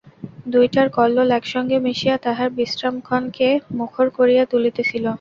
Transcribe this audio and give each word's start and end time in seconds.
দুইটার 0.45 0.87
কল্লোল 0.97 1.29
একসঙ্গে 1.39 1.77
মিশিয়া 1.85 2.15
তাহার 2.25 2.49
বিশ্রামক্ষণকে 2.57 3.47
মুখর 3.77 4.07
করিয়া 4.17 4.43
তুলিতেছিল। 4.51 5.05